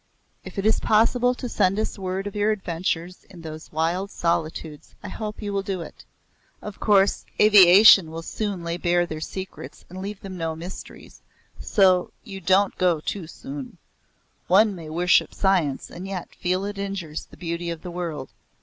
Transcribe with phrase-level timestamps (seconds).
[0.43, 4.95] If it is possible to send us word of your adventures in those wild solitudes
[5.03, 6.05] I hope you will do it.
[6.59, 11.21] Of course aviation will soon lay bare their secrets and leave them no mysteries,
[11.59, 13.77] so you don't go too soon.
[14.47, 18.31] One may worship science and yet feel it injures the beauty of the world.